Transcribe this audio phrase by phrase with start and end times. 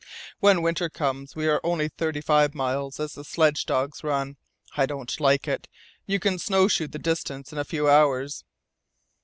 [0.39, 4.37] When winter comes we are only thirty five miles, as the sledge dogs run.
[4.75, 5.67] I don't like it.
[6.07, 8.43] You can snow shoe the distance in a few hours."